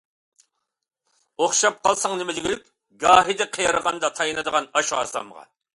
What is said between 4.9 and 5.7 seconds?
ھاسامغا.